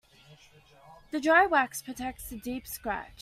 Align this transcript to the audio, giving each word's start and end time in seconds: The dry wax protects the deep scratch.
The 1.11 1.19
dry 1.21 1.45
wax 1.45 1.83
protects 1.83 2.27
the 2.27 2.39
deep 2.39 2.65
scratch. 2.65 3.09